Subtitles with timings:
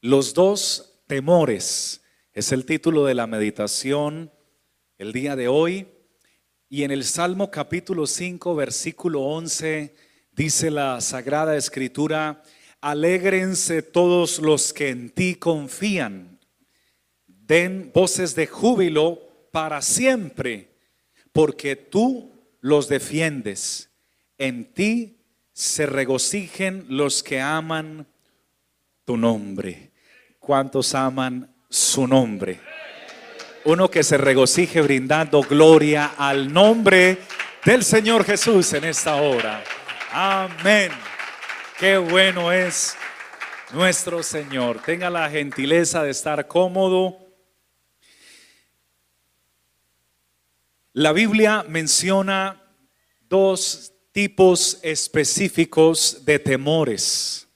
[0.00, 2.02] Los dos temores
[2.32, 4.30] es el título de la meditación
[4.96, 5.88] el día de hoy.
[6.68, 9.96] Y en el Salmo capítulo 5, versículo 11,
[10.30, 12.44] dice la Sagrada Escritura,
[12.80, 16.38] alégrense todos los que en ti confían,
[17.26, 19.20] den voces de júbilo
[19.50, 20.76] para siempre,
[21.32, 23.90] porque tú los defiendes.
[24.36, 25.16] En ti
[25.52, 28.06] se regocijen los que aman
[29.04, 29.87] tu nombre.
[30.48, 32.58] ¿Cuántos aman su nombre?
[33.66, 37.18] Uno que se regocije brindando gloria al nombre
[37.66, 39.62] del Señor Jesús en esta hora.
[40.10, 40.90] Amén.
[41.78, 42.96] Qué bueno es
[43.74, 44.80] nuestro Señor.
[44.80, 47.18] Tenga la gentileza de estar cómodo.
[50.94, 52.58] La Biblia menciona
[53.28, 57.46] dos tipos específicos de temores.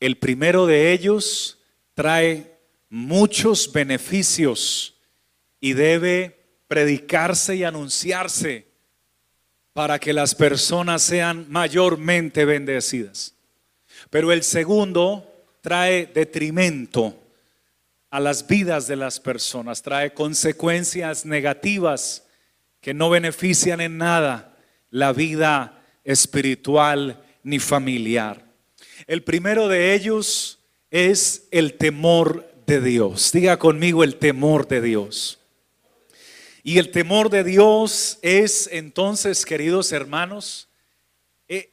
[0.00, 1.55] El primero de ellos
[1.96, 2.58] trae
[2.90, 4.94] muchos beneficios
[5.60, 6.36] y debe
[6.68, 8.68] predicarse y anunciarse
[9.72, 13.34] para que las personas sean mayormente bendecidas.
[14.10, 15.26] Pero el segundo
[15.62, 17.18] trae detrimento
[18.10, 22.26] a las vidas de las personas, trae consecuencias negativas
[22.82, 24.54] que no benefician en nada
[24.90, 28.44] la vida espiritual ni familiar.
[29.06, 30.55] El primero de ellos
[30.96, 33.30] es el temor de Dios.
[33.30, 35.38] Diga conmigo el temor de Dios.
[36.62, 40.68] Y el temor de Dios es entonces, queridos hermanos,
[41.48, 41.70] e,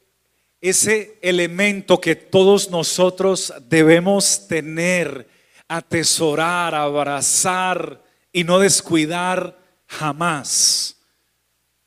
[0.60, 5.26] ese elemento que todos nosotros debemos tener,
[5.68, 10.98] atesorar, abrazar y no descuidar jamás.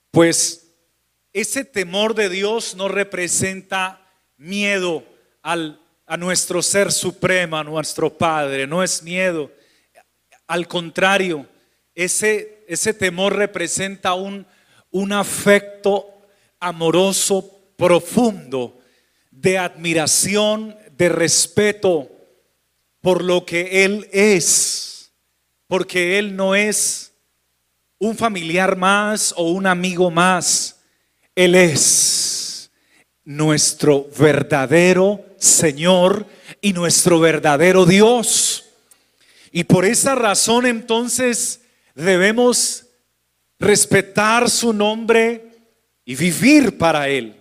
[0.10, 0.72] Pues
[1.34, 4.02] ese temor de Dios no representa
[4.38, 5.04] miedo
[5.44, 9.52] al, a nuestro ser supremo, a nuestro Padre, no es miedo.
[10.48, 11.46] Al contrario,
[11.94, 14.46] ese ese temor representa un,
[14.92, 16.06] un afecto
[16.60, 18.78] amoroso profundo
[19.32, 22.12] de admiración, de respeto
[23.00, 25.14] por lo que Él es,
[25.68, 27.14] porque Él no es
[28.00, 30.82] un familiar más o un amigo más,
[31.36, 32.70] Él es
[33.24, 36.26] nuestro verdadero Señor
[36.62, 38.66] y nuestro verdadero Dios.
[39.52, 41.62] Y por esa razón entonces
[41.96, 42.86] debemos
[43.60, 45.48] respetar su nombre
[46.06, 47.36] y vivir para Él.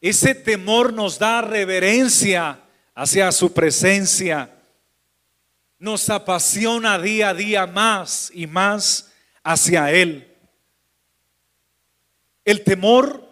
[0.00, 2.60] Ese temor nos da reverencia
[2.94, 4.50] hacia su presencia.
[5.78, 9.12] Nos apasiona día a día más y más
[9.42, 10.30] hacia Él.
[12.44, 13.23] El temor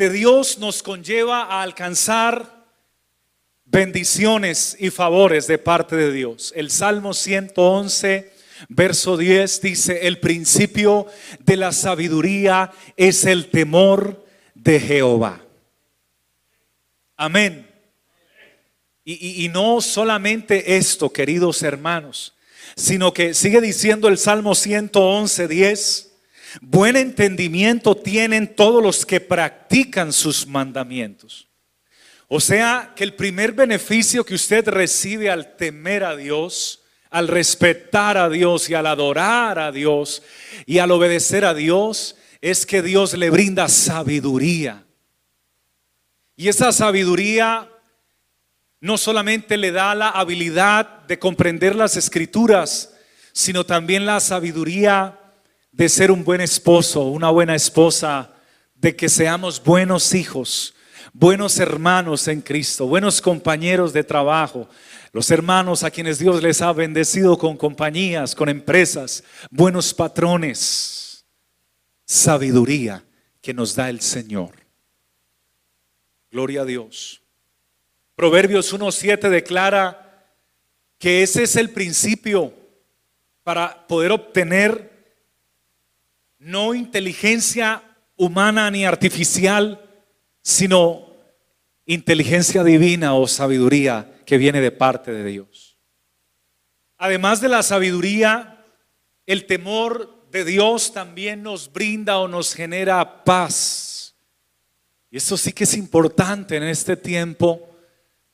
[0.00, 2.64] de Dios nos conlleva a alcanzar
[3.66, 6.54] bendiciones y favores de parte de Dios.
[6.56, 8.32] El Salmo 111
[8.68, 11.06] Verso 10 dice, el principio
[11.38, 15.40] de la sabiduría es el temor de Jehová.
[17.16, 17.66] Amén.
[19.02, 22.34] Y, no solamente esto, queridos hermanos,
[22.76, 26.09] sino que sigue diciendo el Salmo 111, 10,
[26.60, 31.48] buen entendimiento tienen todos los que practican sus mandamientos.
[32.28, 36.80] O sea que el primer beneficio que usted recibe al temer a Dios
[37.10, 40.22] al respetar a Dios y al adorar a Dios
[40.64, 44.84] y al obedecer a Dios, es que Dios le brinda sabiduría.
[46.36, 47.68] Y esa sabiduría
[48.80, 52.94] no solamente le da la habilidad de comprender las escrituras,
[53.32, 55.19] sino también la sabiduría
[55.72, 58.34] de ser un buen esposo, una buena esposa,
[58.74, 60.74] de que seamos buenos hijos,
[61.12, 64.68] buenos hermanos en Cristo, buenos compañeros de trabajo,
[65.12, 71.24] los hermanos a quienes Dios les ha bendecido con compañías, con empresas, buenos patrones,
[72.04, 73.04] sabiduría
[73.40, 74.52] que nos da el Señor.
[76.30, 77.22] Gloria a Dios.
[78.14, 80.28] Proverbios 1.7 declara
[80.98, 82.52] que ese es el principio
[83.42, 84.89] para poder obtener
[86.40, 87.82] no inteligencia
[88.16, 89.80] humana ni artificial,
[90.42, 91.06] sino
[91.86, 95.76] inteligencia divina o sabiduría que viene de parte de Dios.
[96.96, 98.64] Además de la sabiduría,
[99.26, 104.14] el temor de Dios también nos brinda o nos genera paz.
[105.10, 107.68] Y eso sí que es importante en este tiempo,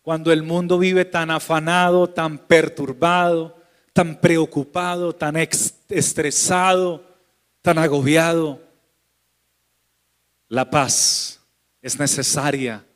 [0.02, 3.56] cuando el mundo vive tan afanado, tan perturbado,
[3.92, 5.36] tan preocupado, tan
[5.88, 7.05] estresado,
[7.66, 8.62] tan agobiado.
[10.46, 11.40] La paz
[11.82, 12.86] es necesaria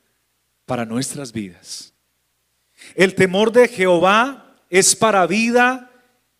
[0.65, 1.93] para nuestras vidas.
[2.95, 5.91] el temor de Jehová es para vida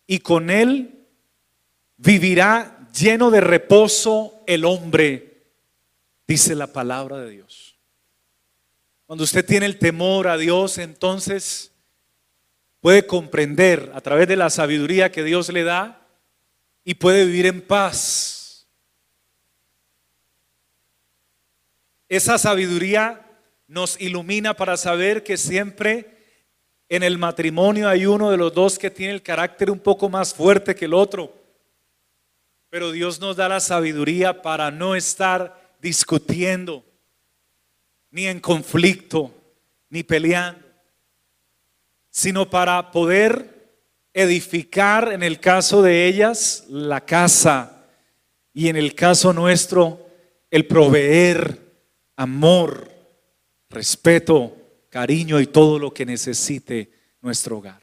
[0.07, 1.05] y con él
[1.97, 5.43] vivirá lleno de reposo el hombre,
[6.25, 7.75] dice la palabra de Dios.
[9.07, 11.73] Cuando usted tiene el temor a Dios, entonces
[12.79, 16.00] puede comprender a través de la sabiduría que Dios le da
[16.83, 18.67] y puede vivir en paz.
[22.09, 23.25] Esa sabiduría
[23.67, 26.17] nos ilumina para saber que siempre
[26.89, 30.33] en el matrimonio hay uno de los dos que tiene el carácter un poco más
[30.33, 31.33] fuerte que el otro.
[32.69, 36.83] Pero Dios nos da la sabiduría para no estar discutiendo,
[38.09, 39.33] ni en conflicto,
[39.89, 40.65] ni peleando,
[42.09, 43.60] sino para poder
[44.13, 47.85] edificar en el caso de ellas la casa
[48.53, 50.07] y en el caso nuestro
[50.49, 51.59] el proveer
[52.15, 52.91] amor,
[53.69, 54.55] respeto,
[54.89, 56.91] cariño y todo lo que necesite
[57.21, 57.81] nuestro hogar.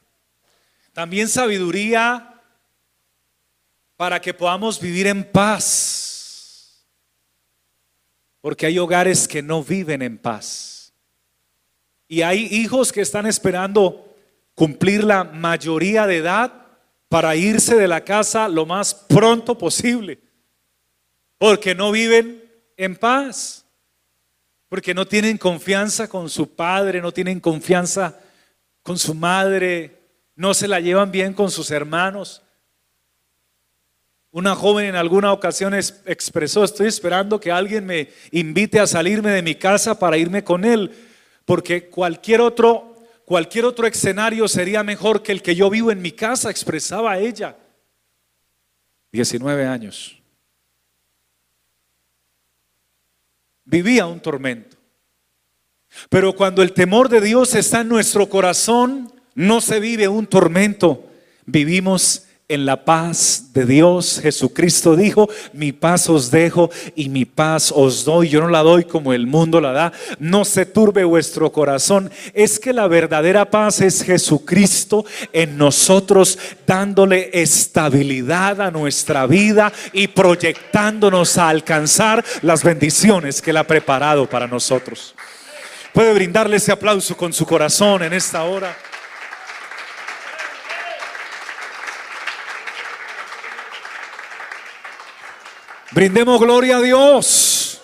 [0.92, 2.34] También sabiduría
[3.96, 6.84] para que podamos vivir en paz.
[8.40, 10.92] Porque hay hogares que no viven en paz.
[12.06, 14.07] Y hay hijos que están esperando
[14.58, 16.52] cumplir la mayoría de edad
[17.08, 20.18] para irse de la casa lo más pronto posible.
[21.38, 22.42] Porque no viven
[22.76, 23.64] en paz.
[24.68, 28.18] Porque no tienen confianza con su padre, no tienen confianza
[28.82, 29.96] con su madre,
[30.34, 32.42] no se la llevan bien con sus hermanos.
[34.32, 39.42] Una joven en alguna ocasión expresó, estoy esperando que alguien me invite a salirme de
[39.42, 40.90] mi casa para irme con él,
[41.44, 42.87] porque cualquier otro,
[43.28, 47.58] cualquier otro escenario sería mejor que el que yo vivo en mi casa, expresaba ella.
[49.12, 50.18] 19 años.
[53.66, 54.78] Vivía un tormento.
[56.08, 61.04] Pero cuando el temor de Dios está en nuestro corazón, no se vive un tormento,
[61.44, 64.20] vivimos en la paz de Dios.
[64.22, 68.30] Jesucristo dijo, mi paz os dejo y mi paz os doy.
[68.30, 69.92] Yo no la doy como el mundo la da.
[70.18, 72.10] No se turbe vuestro corazón.
[72.32, 75.04] Es que la verdadera paz es Jesucristo
[75.34, 83.58] en nosotros, dándole estabilidad a nuestra vida y proyectándonos a alcanzar las bendiciones que Él
[83.58, 85.14] ha preparado para nosotros.
[85.92, 88.74] Puede brindarle ese aplauso con su corazón en esta hora.
[95.98, 97.80] Brindemos gloria a Dios.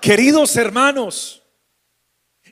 [0.00, 1.42] Queridos hermanos,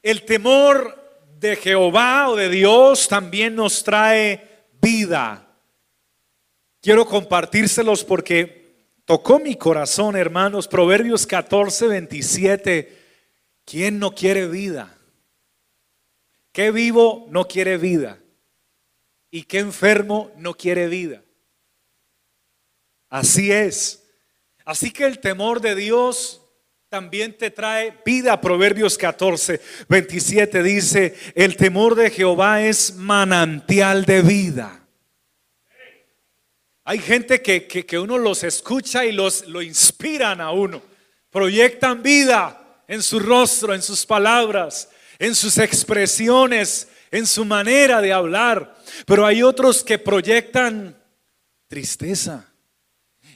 [0.02, 1.00] el temor
[1.38, 5.46] de Jehová o de Dios también nos trae vida.
[6.81, 10.66] Quiero compartírselos porque tocó mi corazón, hermanos.
[10.66, 12.99] Proverbios 14, 27.
[13.64, 14.93] ¿Quién no quiere vida?
[16.50, 18.19] ¿Qué vivo no quiere vida?
[19.31, 21.22] ¿Y qué enfermo no quiere vida?
[23.08, 24.02] Así es.
[24.69, 26.43] Así que el temor de Dios
[26.91, 28.38] también te trae vida.
[28.38, 34.87] Proverbios 14, 27 dice, el temor de Jehová es manantial de vida.
[36.85, 40.83] Hay gente que, uno los escucha y los lo inspiran a uno.
[41.31, 48.12] Proyectan vida en su rostro, en sus palabras, en sus expresiones, en su manera de
[48.12, 48.76] hablar.
[49.07, 50.95] Pero hay otros que proyectan
[51.69, 52.48] tristeza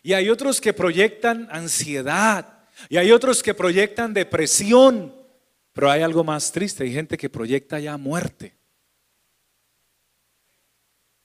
[0.02, 2.58] y hay otros que proyectan ansiedad.
[2.88, 5.14] Y hay otros que proyectan depresión.
[5.72, 6.84] Pero hay algo más triste.
[6.84, 8.56] Hay gente que proyecta ya muerte.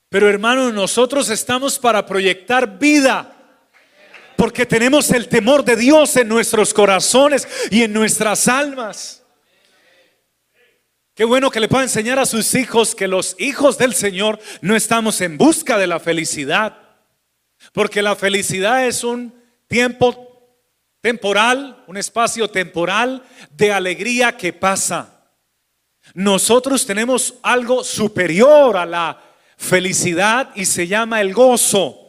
[0.09, 3.33] Pero hermanos, nosotros estamos para proyectar vida.
[4.37, 9.23] Porque tenemos el temor de Dios en nuestros corazones y en nuestras almas.
[11.15, 14.75] Qué bueno que le pueda enseñar a sus hijos que los hijos del Señor no
[14.75, 16.86] estamos en busca de la felicidad.
[17.73, 19.33] Porque la felicidad es un
[19.67, 20.27] tiempo
[21.01, 25.31] temporal, un espacio temporal de alegría que pasa.
[26.13, 29.21] Nosotros tenemos algo superior a la
[29.57, 32.06] felicidad y se llama el gozo.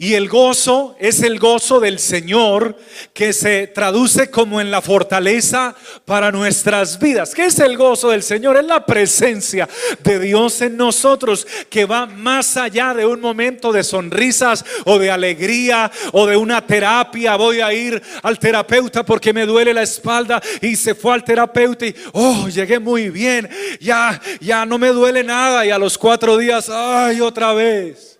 [0.00, 2.78] Y el gozo es el gozo del Señor
[3.12, 5.74] que se traduce como en la fortaleza
[6.04, 7.34] para nuestras vidas.
[7.34, 8.56] ¿Qué es el gozo del Señor?
[8.56, 9.68] Es la presencia
[10.04, 15.10] de Dios en nosotros que va más allá de un momento de sonrisas o de
[15.10, 17.34] alegría o de una terapia.
[17.34, 21.86] Voy a ir al terapeuta porque me duele la espalda y se fue al terapeuta
[21.86, 23.50] y oh, llegué muy bien.
[23.80, 28.17] Ya, ya no me duele nada y a los cuatro días, ay, otra vez.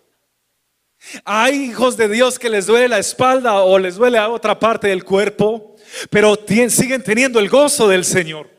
[1.24, 4.88] Hay hijos de Dios que les duele la espalda o les duele a otra parte
[4.88, 5.76] del cuerpo,
[6.10, 6.36] pero
[6.70, 8.57] siguen teniendo el gozo del Señor.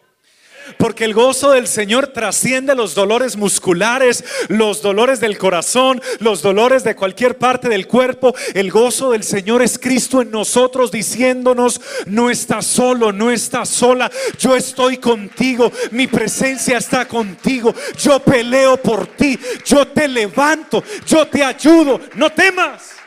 [0.78, 6.84] Porque el gozo del Señor trasciende los dolores musculares, los dolores del corazón, los dolores
[6.84, 8.34] de cualquier parte del cuerpo.
[8.54, 14.12] El gozo del Señor es Cristo en nosotros diciéndonos, no estás solo, no estás sola,
[14.38, 21.28] yo estoy contigo, mi presencia está contigo, yo peleo por ti, yo te levanto, yo
[21.28, 23.00] te ayudo, no temas.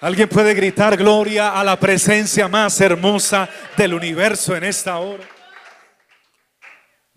[0.00, 5.33] Alguien puede gritar gloria a la presencia más hermosa del universo en esta hora.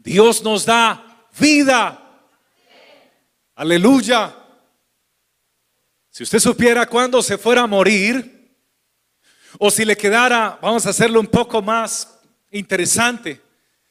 [0.07, 2.01] Dios nos da vida.
[3.55, 4.33] Aleluya.
[6.09, 8.55] Si usted supiera cuándo se fuera a morir,
[9.59, 12.21] o si le quedara, vamos a hacerlo un poco más
[12.51, 13.41] interesante.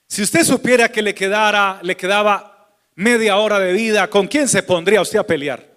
[0.07, 4.63] Si usted supiera que le quedara, le quedaba media hora de vida, ¿con quién se
[4.63, 5.71] pondría usted a pelear?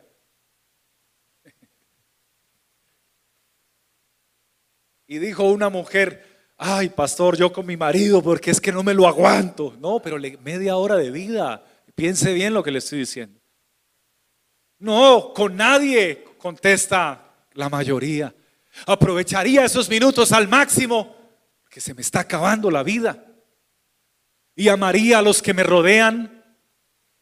[5.05, 6.28] Y dijo una mujer,
[6.59, 9.75] ay pastor, yo con mi marido porque es que no me lo aguanto.
[9.79, 11.63] No, pero media hora de vida.
[11.95, 13.39] Piense bien lo que le estoy diciendo.
[14.77, 18.33] No, con nadie, contesta la mayoría.
[18.85, 21.15] Aprovecharía esos minutos al máximo,
[21.63, 23.25] porque se me está acabando la vida.
[24.55, 26.43] Y amaría a los que me rodean.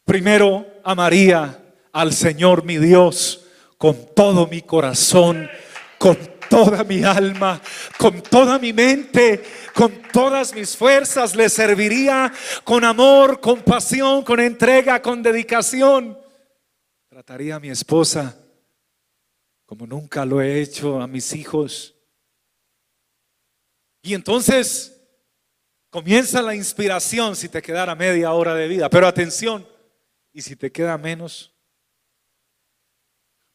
[0.03, 3.45] Primero amaría al Señor mi Dios
[3.77, 5.49] con todo mi corazón,
[5.97, 6.17] con
[6.49, 7.61] toda mi alma,
[7.97, 11.35] con toda mi mente, con todas mis fuerzas.
[11.35, 12.31] Le serviría
[12.63, 16.17] con amor, con pasión, con entrega, con dedicación.
[17.09, 18.35] Trataría a mi esposa
[19.67, 21.93] como nunca lo he hecho a mis hijos.
[24.01, 24.97] Y entonces
[25.89, 28.89] comienza la inspiración si te quedara media hora de vida.
[28.89, 29.67] Pero atención,
[30.31, 31.53] ¿y si te queda menos?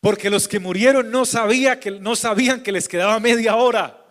[0.03, 4.05] Porque los que murieron no, sabía que, no sabían que les quedaba media hora.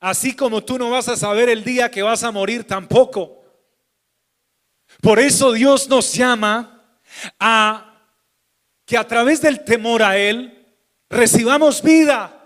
[0.00, 3.44] Así como tú no vas a saber el día que vas a morir tampoco.
[5.00, 6.84] Por eso Dios nos llama
[7.38, 8.02] a
[8.84, 10.66] que a través del temor a Él
[11.08, 12.42] recibamos vida.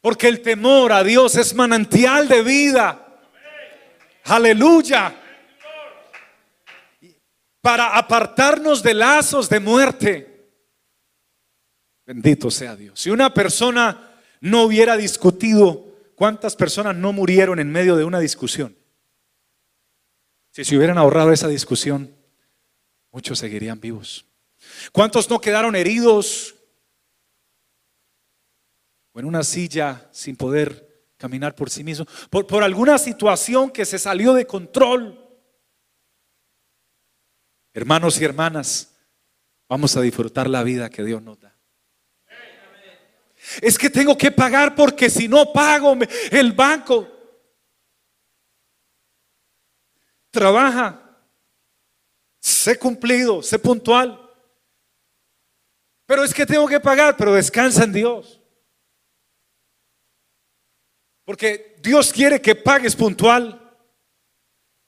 [0.00, 3.06] Porque el temor a Dios es manantial de vida.
[4.24, 5.14] Aleluya.
[7.60, 10.33] Para apartarnos de lazos de muerte.
[12.06, 13.00] Bendito sea Dios.
[13.00, 18.76] Si una persona no hubiera discutido, ¿cuántas personas no murieron en medio de una discusión?
[20.50, 22.14] Si se hubieran ahorrado esa discusión,
[23.10, 24.26] muchos seguirían vivos.
[24.92, 26.54] ¿Cuántos no quedaron heridos
[29.12, 32.08] o en una silla sin poder caminar por sí mismos?
[32.28, 35.20] Por, por alguna situación que se salió de control.
[37.72, 38.94] Hermanos y hermanas,
[39.68, 41.53] vamos a disfrutar la vida que Dios nos da.
[43.60, 45.96] Es que tengo que pagar porque si no pago
[46.30, 47.10] el banco
[50.30, 51.00] trabaja.
[52.40, 54.20] Sé cumplido, sé puntual.
[56.06, 58.40] Pero es que tengo que pagar, pero descansa en Dios.
[61.24, 63.60] Porque Dios quiere que pagues puntual.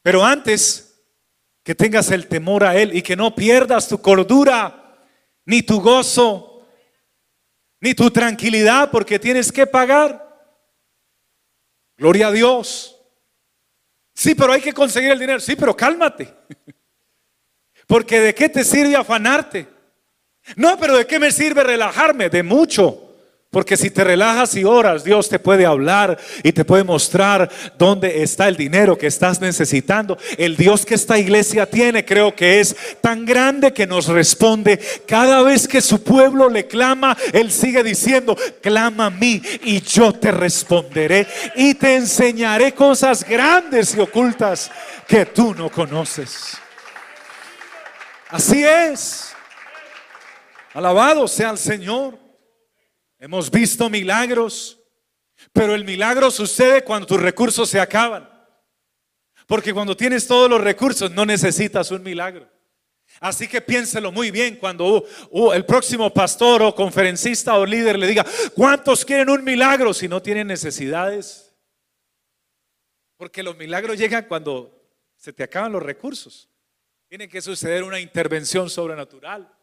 [0.02, 1.02] Pero antes
[1.62, 5.00] que tengas el temor a Él y que no pierdas tu cordura
[5.46, 6.55] ni tu gozo
[7.86, 10.26] ni tu tranquilidad porque tienes que pagar.
[11.96, 13.00] Gloria a Dios.
[14.12, 15.38] Sí, pero hay que conseguir el dinero.
[15.38, 16.34] Sí, pero cálmate.
[17.86, 19.68] Porque de qué te sirve afanarte.
[20.56, 22.28] No, pero de qué me sirve relajarme.
[22.28, 23.05] De mucho.
[23.56, 28.22] Porque si te relajas y oras, Dios te puede hablar y te puede mostrar dónde
[28.22, 30.18] está el dinero que estás necesitando.
[30.36, 34.78] El Dios que esta iglesia tiene creo que es tan grande que nos responde.
[35.08, 40.12] Cada vez que su pueblo le clama, Él sigue diciendo, clama a mí y yo
[40.12, 44.70] te responderé y te enseñaré cosas grandes y ocultas
[45.08, 46.58] que tú no conoces.
[48.28, 49.34] Así es.
[50.74, 52.25] Alabado sea el Señor.
[53.18, 54.78] Hemos visto milagros,
[55.52, 58.28] pero el milagro sucede cuando tus recursos se acaban.
[59.46, 62.50] Porque cuando tienes todos los recursos no necesitas un milagro.
[63.20, 65.06] Así que piénselo muy bien cuando
[65.54, 70.20] el próximo pastor o conferencista o líder le diga, ¿cuántos quieren un milagro si no
[70.20, 71.54] tienen necesidades?
[73.16, 74.76] Porque los milagros llegan cuando
[75.16, 76.50] se te acaban los recursos.
[77.08, 79.55] Tiene que suceder una intervención sobrenatural.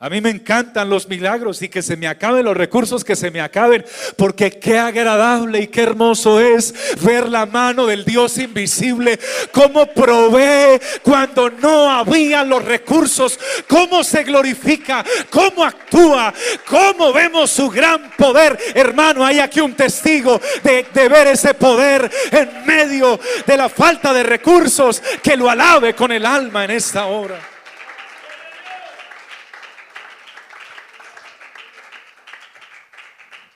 [0.00, 3.32] A mí me encantan los milagros y que se me acaben los recursos, que se
[3.32, 3.84] me acaben,
[4.16, 9.18] porque qué agradable y qué hermoso es ver la mano del Dios invisible,
[9.50, 16.32] cómo provee cuando no había los recursos, cómo se glorifica, cómo actúa,
[16.68, 18.56] cómo vemos su gran poder.
[18.76, 24.12] Hermano, hay aquí un testigo de, de ver ese poder en medio de la falta
[24.12, 27.57] de recursos, que lo alabe con el alma en esta hora.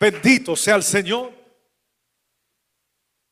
[0.02, 1.32] Bendito sea el Señor.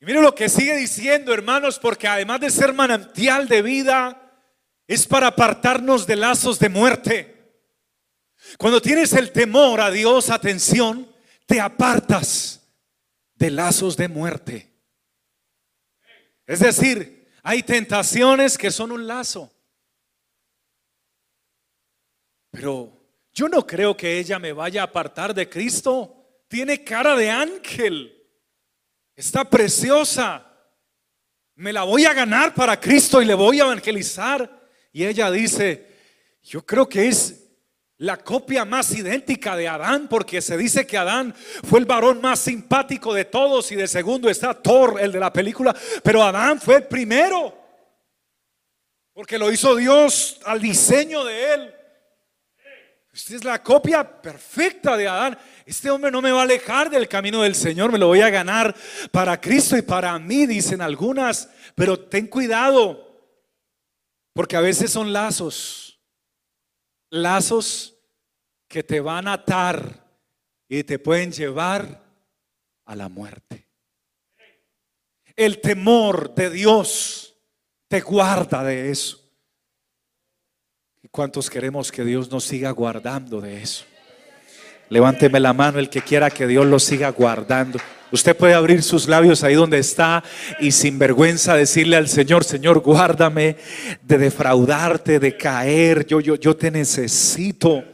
[0.00, 4.40] Y mire lo que sigue diciendo, hermanos, porque además de ser manantial de vida,
[4.86, 7.56] es para apartarnos de lazos de muerte.
[8.56, 11.12] Cuando tienes el temor a Dios, atención,
[11.44, 12.60] te apartas
[13.34, 14.72] de lazos de muerte.
[16.46, 19.52] Es decir, hay tentaciones que son un lazo.
[22.52, 22.96] Pero
[23.32, 26.19] yo no creo que ella me vaya a apartar de Cristo.
[26.50, 28.12] Tiene cara de ángel.
[29.14, 30.45] Está preciosa.
[31.54, 34.61] Me la voy a ganar para Cristo y le voy a evangelizar.
[34.92, 35.87] Y ella dice,
[36.42, 37.52] yo creo que es
[37.99, 42.40] la copia más idéntica de Adán, porque se dice que Adán fue el varón más
[42.40, 46.76] simpático de todos y de segundo está Thor, el de la película, pero Adán fue
[46.76, 47.54] el primero,
[49.12, 51.75] porque lo hizo Dios al diseño de él.
[53.12, 55.38] Usted es la copia perfecta de Adán.
[55.70, 58.28] Este hombre no me va a alejar del camino del Señor, me lo voy a
[58.28, 58.74] ganar
[59.12, 61.48] para Cristo y para mí, dicen algunas.
[61.76, 63.22] Pero ten cuidado,
[64.32, 66.00] porque a veces son lazos,
[67.08, 67.96] lazos
[68.66, 70.04] que te van a atar
[70.68, 72.02] y te pueden llevar
[72.84, 73.68] a la muerte.
[75.36, 77.36] El temor de Dios
[77.86, 79.20] te guarda de eso.
[81.12, 83.84] ¿Cuántos queremos que Dios nos siga guardando de eso?
[84.90, 87.78] Levánteme la mano el que quiera que Dios lo siga guardando.
[88.11, 90.25] Usted puede abrir sus labios ahí donde está
[90.59, 93.56] y sin vergüenza decirle al Señor, Señor, guárdame
[94.02, 96.04] de defraudarte, de caer.
[96.06, 97.85] Yo, yo, yo te necesito.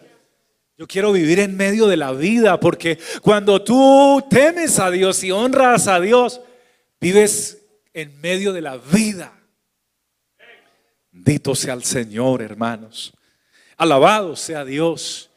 [0.78, 5.30] Yo quiero vivir en medio de la vida porque cuando tú temes a Dios y
[5.30, 6.40] honras a Dios,
[6.98, 9.32] vives en medio de la vida.
[11.10, 13.12] Bendito sea el Señor, hermanos.
[13.76, 15.30] Alabado sea Dios.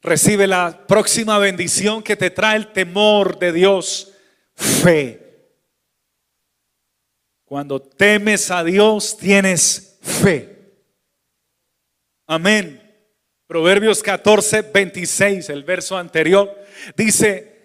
[0.00, 4.12] Recibe la próxima bendición que te trae el temor de Dios,
[4.54, 5.50] fe.
[7.44, 10.74] Cuando temes a Dios, tienes fe.
[12.26, 12.82] Amén.
[13.46, 16.54] Proverbios 14, 26, el verso anterior,
[16.96, 17.56] dice,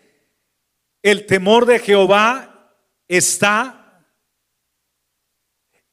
[1.01, 2.73] el temor de Jehová
[3.07, 3.83] está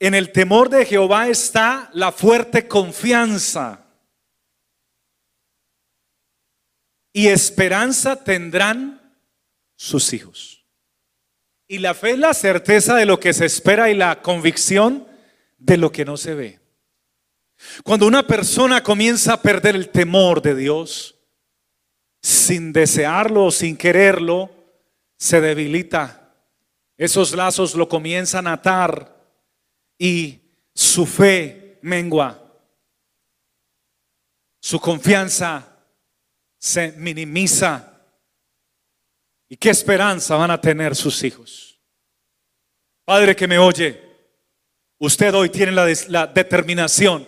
[0.00, 3.85] en el temor de Jehová está la fuerte confianza.
[7.12, 9.16] Y esperanza tendrán
[9.77, 10.64] sus hijos.
[11.66, 15.07] Y la fe es la certeza de lo que se espera y la convicción
[15.59, 16.61] de lo que no se ve.
[17.85, 21.16] Cuando una persona comienza a perder el temor de Dios,
[22.23, 24.51] sin desearlo o sin quererlo,
[25.16, 26.35] se debilita.
[26.96, 29.16] Esos lazos lo comienzan a atar
[29.99, 30.40] y
[30.75, 32.37] su fe mengua.
[34.61, 35.69] Su confianza
[36.61, 37.87] se minimiza.
[39.49, 41.81] ¿Y qué esperanza van a tener sus hijos?
[43.05, 44.01] Padre que me oye,
[44.99, 47.27] usted hoy tiene la, determinación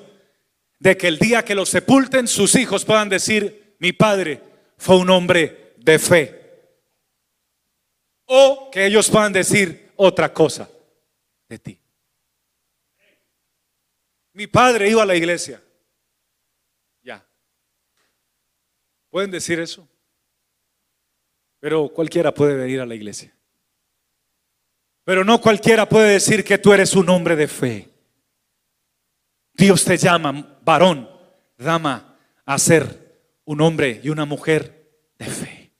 [0.78, 4.40] de que el día que lo sepulten sus hijos puedan decir, mi padre
[4.76, 6.42] fue un hombre de fe.
[8.26, 10.68] O que ellos puedan decir otra cosa
[11.48, 11.80] de ti.
[14.34, 15.62] Mi padre iba a la iglesia.
[17.02, 17.26] Ya.
[19.12, 19.86] ¿Pueden decir eso?
[21.60, 23.36] Pero cualquiera puede venir a la iglesia.
[25.04, 27.90] Pero no cualquiera puede decir que tú eres un hombre de fe.
[29.52, 31.10] Dios te llama, varón,
[31.58, 35.72] dama, a ser un hombre y una mujer de fe.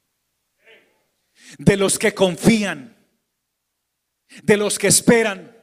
[1.57, 2.95] De los que confían,
[4.43, 5.57] de los que esperan,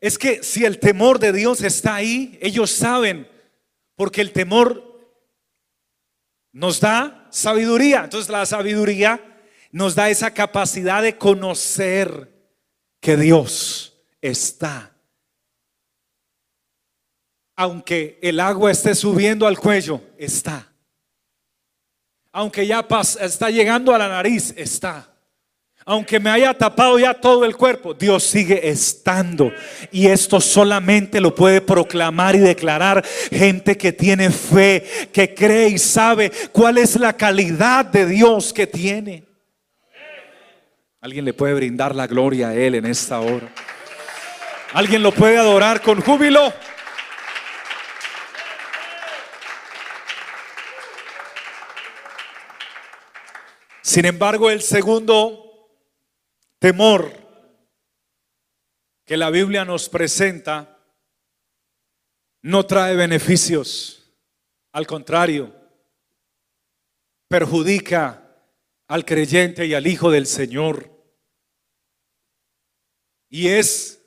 [0.00, 3.28] es que si el temor de Dios está ahí, ellos saben,
[3.94, 4.93] porque el temor
[6.54, 8.04] nos da sabiduría.
[8.04, 9.20] Entonces la sabiduría
[9.72, 12.32] nos da esa capacidad de conocer
[13.00, 14.92] que Dios está.
[17.56, 20.72] Aunque el agua esté subiendo al cuello, está.
[22.32, 22.86] Aunque ya
[23.20, 25.13] está llegando a la nariz, está.
[25.86, 29.52] Aunque me haya tapado ya todo el cuerpo, Dios sigue estando.
[29.92, 35.78] Y esto solamente lo puede proclamar y declarar gente que tiene fe, que cree y
[35.78, 39.24] sabe cuál es la calidad de Dios que tiene.
[41.02, 43.52] Alguien le puede brindar la gloria a Él en esta hora.
[44.72, 46.50] Alguien lo puede adorar con júbilo.
[53.82, 55.43] Sin embargo, el segundo
[56.64, 57.12] temor
[59.04, 60.82] que la Biblia nos presenta
[62.40, 64.10] no trae beneficios,
[64.72, 65.54] al contrario,
[67.28, 68.40] perjudica
[68.88, 70.90] al creyente y al Hijo del Señor.
[73.28, 74.02] Y es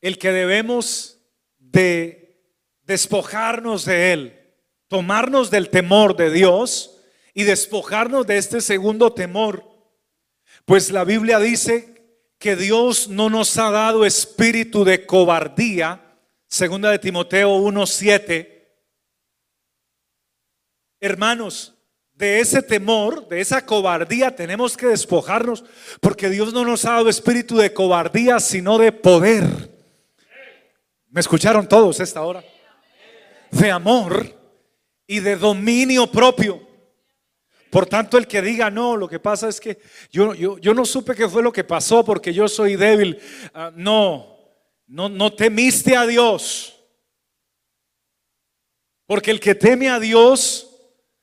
[0.00, 1.18] el que debemos
[1.58, 2.44] de
[2.82, 4.54] despojarnos de él,
[4.86, 7.02] tomarnos del temor de Dios
[7.34, 9.77] y despojarnos de este segundo temor.
[10.68, 11.94] Pues la Biblia dice
[12.38, 18.68] que Dios no nos ha dado espíritu de cobardía, segunda de Timoteo 1:7.
[21.00, 21.72] Hermanos,
[22.12, 25.64] de ese temor, de esa cobardía tenemos que despojarnos,
[26.02, 29.46] porque Dios no nos ha dado espíritu de cobardía, sino de poder.
[31.08, 32.44] ¿Me escucharon todos esta hora?
[33.50, 34.38] De amor
[35.06, 36.67] y de dominio propio.
[37.70, 39.78] Por tanto, el que diga, no, lo que pasa es que
[40.10, 43.20] yo, yo, no supe qué fue lo que pasó porque yo soy débil.
[43.52, 44.38] Ah, no,
[44.86, 46.74] no, no temiste a Dios.
[49.06, 50.68] Porque el que teme a Dios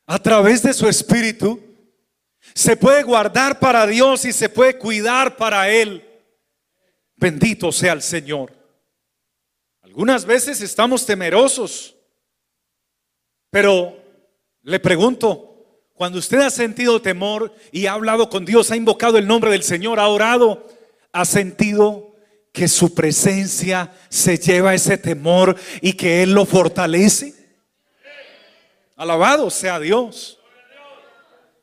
[0.05, 1.61] a través de su espíritu
[2.53, 6.07] se puede guardar para Dios y se puede cuidar para Él.
[7.15, 8.53] Bendito sea el Señor.
[9.81, 11.95] Algunas veces estamos temerosos,
[13.49, 14.03] pero
[14.61, 15.54] le pregunto,
[15.95, 19.63] cuando usted ha sentido temor y ha hablado con Dios, ha invocado el nombre del
[19.63, 20.67] Señor, ha orado,
[21.13, 22.15] ha sentido
[22.51, 27.33] que su presencia se lleva ese temor y que Él lo fortalece.
[28.97, 30.39] Alabado sea Dios.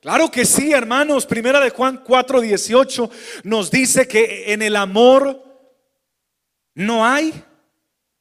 [0.00, 1.26] Claro que sí, hermanos.
[1.26, 3.10] Primera de Juan 4:18
[3.44, 5.42] nos dice que en el amor
[6.74, 7.44] no hay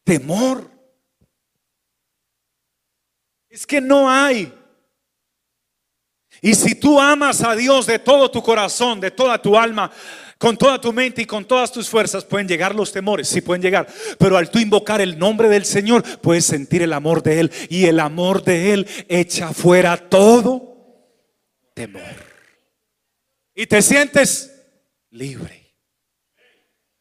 [0.04, 0.70] temor.
[3.50, 4.54] Es que no hay
[6.42, 9.92] y si tú amas a Dios de todo tu corazón, de toda tu alma,
[10.40, 13.62] con toda tu mente y con todas tus fuerzas, pueden llegar los temores, sí pueden
[13.62, 13.88] llegar.
[14.18, 17.52] Pero al tú invocar el nombre del Señor, puedes sentir el amor de Él.
[17.70, 20.78] Y el amor de Él echa fuera todo
[21.76, 22.02] temor.
[23.54, 24.66] Y te sientes
[25.12, 25.76] libre.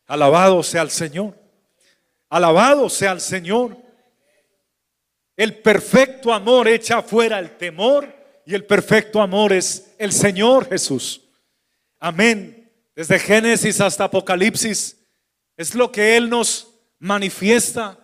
[0.06, 1.34] Alabado sea el Señor.
[2.28, 3.74] Alabado sea el Señor.
[5.34, 8.19] El perfecto amor echa fuera el temor
[8.50, 11.20] y el perfecto amor es el Señor Jesús.
[12.00, 12.68] Amén.
[12.96, 14.96] Desde Génesis hasta Apocalipsis
[15.56, 17.96] es lo que Él nos manifiesta.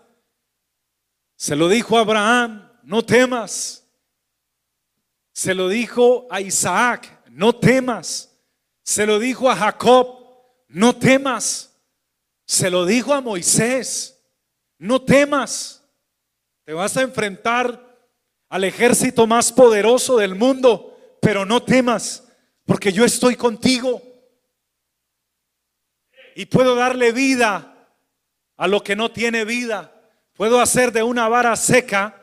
[1.34, 3.88] Se lo dijo a Abraham, no temas.
[5.32, 8.32] Se lo dijo a Isaac, no temas.
[8.84, 10.16] Se lo dijo a Jacob,
[10.68, 11.76] no temas.
[12.44, 14.16] Se lo dijo a Moisés,
[14.78, 15.82] no temas.
[16.64, 17.85] Te vas a enfrentar
[18.56, 22.26] al ejército más poderoso del mundo, pero no temas,
[22.64, 24.00] porque yo estoy contigo.
[26.34, 27.86] Y puedo darle vida
[28.56, 29.92] a lo que no tiene vida.
[30.32, 32.22] Puedo hacer de una vara seca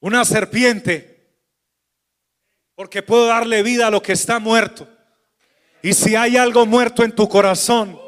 [0.00, 1.38] una serpiente,
[2.74, 4.86] porque puedo darle vida a lo que está muerto.
[5.80, 7.98] Y si hay algo muerto en tu corazón,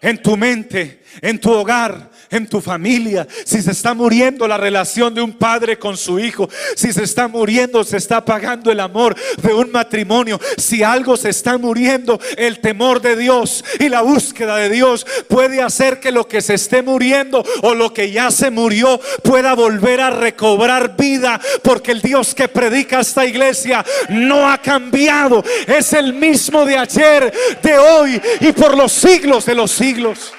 [0.00, 5.12] en tu mente, en tu hogar, en tu familia, si se está muriendo la relación
[5.14, 9.16] de un padre con su hijo, si se está muriendo, se está apagando el amor
[9.42, 14.56] de un matrimonio, si algo se está muriendo, el temor de Dios y la búsqueda
[14.56, 18.50] de Dios puede hacer que lo que se esté muriendo o lo que ya se
[18.50, 24.58] murió pueda volver a recobrar vida, porque el Dios que predica esta iglesia no ha
[24.58, 30.32] cambiado, es el mismo de ayer, de hoy y por los siglos de los siglos.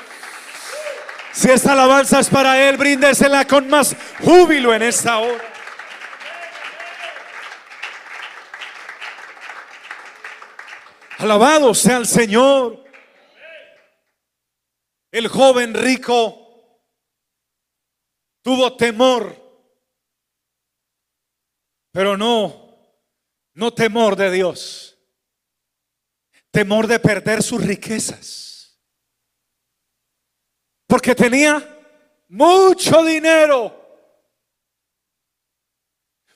[1.34, 5.52] Si esta alabanza es para Él, bríndesela con más júbilo en esta hora.
[11.18, 12.84] Alabado sea el Señor.
[15.12, 16.42] El joven rico
[18.42, 19.36] tuvo temor,
[21.92, 22.76] pero no,
[23.54, 24.98] no temor de Dios,
[26.50, 28.41] temor de perder sus riquezas.
[30.92, 31.66] Porque tenía
[32.28, 33.74] mucho dinero.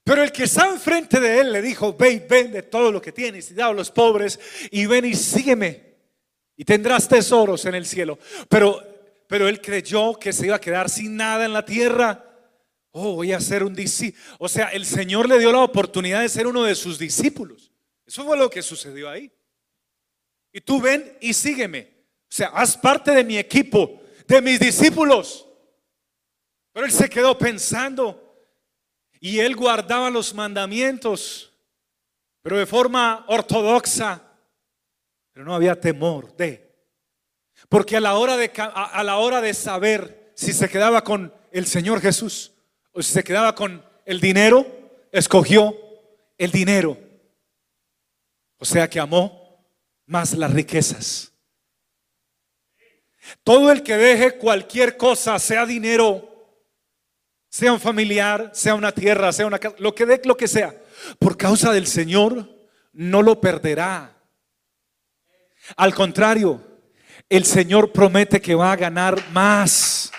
[0.02, 3.12] Pero el que estaba enfrente de él le dijo, ve y vende todo lo que
[3.12, 4.40] tienes y da a los pobres
[4.72, 5.98] y ven y sígueme
[6.56, 8.18] y tendrás tesoros en el cielo.
[8.48, 8.82] Pero,
[9.28, 12.24] pero él creyó que se iba a quedar sin nada en la tierra.
[12.92, 14.24] Oh, voy a ser un discípulo.
[14.40, 17.74] O sea, el Señor le dio la oportunidad de ser uno de sus discípulos.
[18.06, 19.30] Eso fue lo que sucedió ahí.
[20.54, 21.90] Y tú ven y sígueme.
[22.22, 25.48] O sea, haz parte de mi equipo, de mis discípulos.
[26.72, 28.22] Pero él se quedó pensando
[29.20, 31.54] y él guardaba los mandamientos,
[32.42, 34.22] pero de forma ortodoxa.
[35.32, 36.66] Pero no había temor de.
[37.70, 41.66] Porque a la hora de, a la hora de saber si se quedaba con el
[41.66, 42.52] Señor Jesús
[42.92, 44.66] o si se quedaba con el dinero,
[45.12, 45.76] escogió
[46.38, 46.98] el dinero.
[48.58, 49.66] O sea que amó
[50.06, 51.35] más las riquezas.
[53.44, 56.32] Todo el que deje cualquier cosa, sea dinero,
[57.50, 60.76] sea un familiar, sea una tierra, sea una casa, lo que dé, lo que sea,
[61.20, 62.50] por causa del Señor,
[62.94, 64.16] no lo perderá.
[65.76, 66.62] Al contrario,
[67.30, 70.12] el Señor promete que va a ganar más.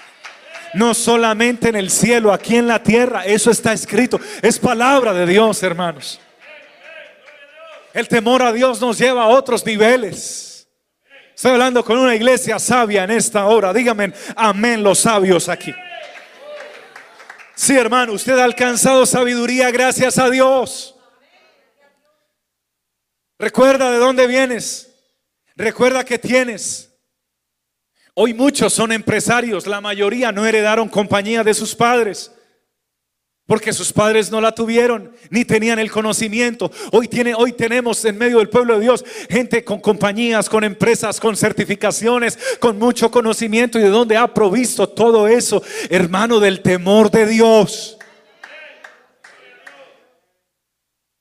[0.75, 4.21] No solamente en el cielo, aquí en la tierra, eso está escrito.
[4.43, 6.21] Es palabra de Dios, hermanos.
[7.95, 10.56] El temor a Dios nos lleva a otros niveles.
[11.37, 13.71] Estoy hablando con una iglesia sabia en esta hora.
[13.71, 15.75] Díganme, amén los sabios aquí.
[17.55, 20.97] Sí, hermano, usted ha alcanzado sabiduría gracias a Dios.
[23.39, 24.91] Recuerda de dónde vienes.
[25.55, 26.91] Recuerda que tienes.
[28.15, 32.33] Hoy muchos son empresarios, la mayoría no heredaron compañía de sus padres.
[33.47, 36.71] Porque sus padres no la tuvieron, ni tenían el conocimiento.
[36.91, 41.21] Hoy, tiene, hoy tenemos en medio del pueblo de Dios gente con compañías, con empresas,
[41.21, 43.79] con certificaciones, con mucho conocimiento.
[43.79, 45.63] ¿Y de dónde ha provisto todo eso?
[45.89, 47.97] Hermano, del temor de Dios.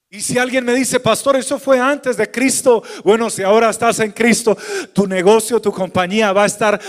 [0.10, 4.00] Y si alguien me dice, pastor, eso fue antes de Cristo, bueno, si ahora estás
[4.00, 4.58] en Cristo,
[4.94, 6.80] tu negocio, tu compañía va a estar,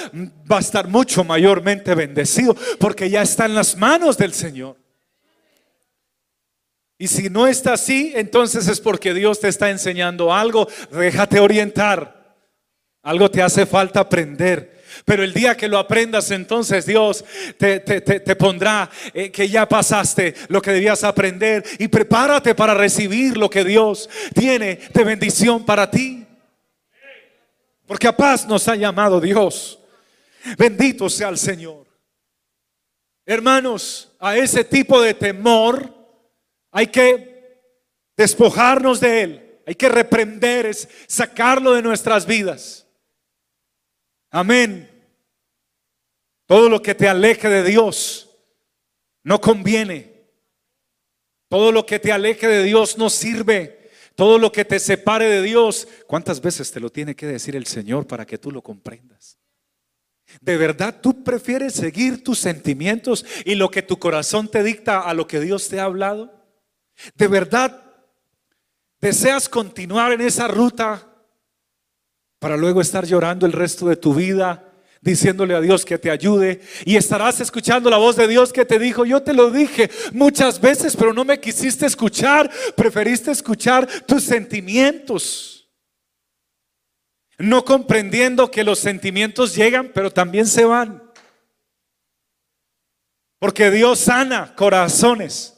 [0.51, 4.86] va a estar mucho mayormente bendecido, porque ya está en las manos del Señor.
[6.99, 10.67] Y si no está así, entonces es porque Dios te está enseñando algo.
[10.91, 12.37] Déjate orientar.
[13.03, 14.77] Algo te hace falta aprender.
[15.05, 17.25] Pero el día que lo aprendas, entonces Dios
[17.59, 17.81] te,
[18.37, 23.65] pondrá eh, que ya pasaste lo que debías aprender y prepárate para recibir lo que
[23.65, 26.25] Dios tiene de bendición para ti.
[27.87, 29.79] Porque a paz nos ha llamado Dios.
[30.57, 31.87] Bendito sea el Señor.
[33.25, 35.96] Hermanos, a ese tipo de temor
[36.77, 37.63] hay que
[38.19, 39.61] despojarnos de él.
[39.67, 42.87] Hay que reprender, es sacarlo de nuestras vidas.
[44.31, 44.87] Amén.
[46.45, 48.29] Todo lo que te aleje de Dios
[49.23, 50.29] no conviene.
[51.49, 53.89] Todo lo que te aleje de Dios no sirve.
[54.15, 57.67] Todo lo que te separe de Dios, ¿cuántas veces te lo tiene que decir el
[57.67, 59.39] Señor para que tú lo comprendas?
[60.43, 65.15] ¿De verdad tú prefieres seguir tus sentimientos y lo que tu corazón te dicta a
[65.15, 66.36] lo que Dios te ha hablado?
[67.15, 67.83] ¿De verdad
[69.01, 71.07] deseas continuar en esa ruta
[72.39, 74.63] para luego estar llorando el resto de tu vida?
[75.07, 78.79] diciéndole a Dios que te ayude y estarás escuchando la voz de Dios que te
[78.79, 84.25] dijo, yo te lo dije muchas veces, pero no me quisiste escuchar, preferiste escuchar tus
[84.25, 85.71] sentimientos,
[87.39, 91.03] no comprendiendo que los sentimientos llegan, pero también se van,
[93.39, 95.56] porque Dios sana corazones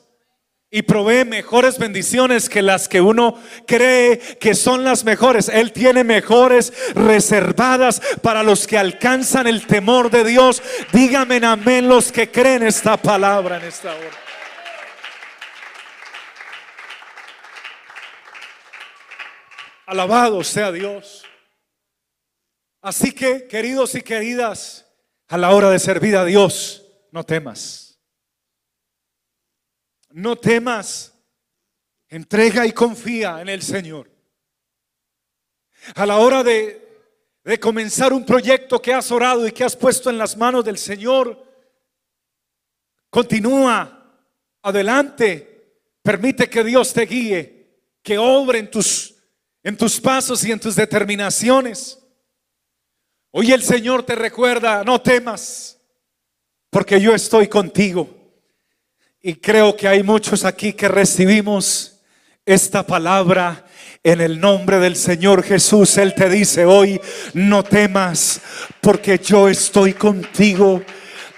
[0.70, 5.48] y provee mejores bendiciones que las que uno cree que son las mejores.
[5.48, 10.62] Él tiene mejores reservadas para los que alcanzan el temor de Dios.
[10.92, 14.10] Dígame amén los que creen esta palabra en esta hora.
[19.86, 21.24] Alabado sea Dios.
[22.82, 24.86] Así que, queridos y queridas,
[25.28, 27.87] a la hora de servir a Dios, no temas.
[30.10, 31.14] No temas.
[32.08, 34.10] Entrega y confía en el Señor.
[35.94, 36.88] A la hora de,
[37.44, 40.78] de comenzar un proyecto que has orado y que has puesto en las manos del
[40.78, 41.44] Señor,
[43.10, 44.22] continúa
[44.62, 45.80] adelante.
[46.02, 49.14] Permite que Dios te guíe, que obre en tus,
[49.62, 51.98] en tus pasos y en tus determinaciones.
[53.30, 55.78] Hoy el Señor te recuerda, no temas,
[56.70, 58.17] porque yo estoy contigo.
[59.28, 62.00] Y creo que hay muchos aquí que recibimos
[62.46, 63.66] esta palabra
[64.02, 65.98] en el nombre del Señor Jesús.
[65.98, 66.98] Él te dice hoy,
[67.34, 68.40] no temas
[68.80, 70.82] porque yo estoy contigo.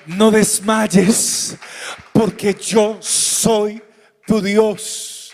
[0.06, 1.56] No desmayes
[2.12, 3.82] porque yo soy
[4.24, 5.32] tu Dios,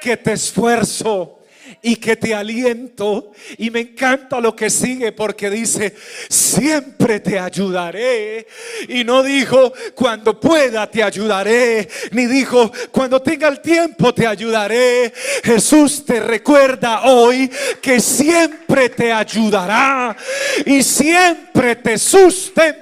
[0.00, 1.39] que te esfuerzo
[1.82, 3.32] y que te aliento.
[3.58, 5.94] Y me encanta lo que sigue porque dice,
[6.28, 8.46] siempre te ayudaré.
[8.88, 11.88] Y no dijo, cuando pueda te ayudaré.
[12.12, 15.12] Ni dijo, cuando tenga el tiempo te ayudaré.
[15.42, 20.16] Jesús te recuerda hoy que siempre te ayudará
[20.64, 22.79] y siempre te sustentará